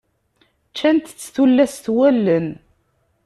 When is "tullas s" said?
1.33-1.85